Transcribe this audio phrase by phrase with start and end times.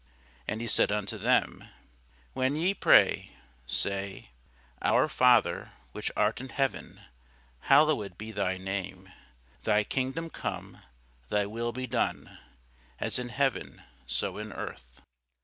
[0.47, 1.63] And he said unto them,
[2.33, 3.35] When ye pray,
[3.67, 4.31] say,
[4.81, 7.01] Our Father which art in heaven,
[7.59, 9.09] Hallowed be thy name.
[9.61, 10.81] Thy kingdom come.
[11.29, 12.35] Thy will be done,
[12.99, 15.01] as in heaven, so in earth.